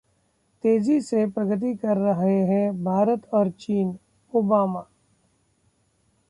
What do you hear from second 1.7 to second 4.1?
कर रहे हैं भारत और चीन: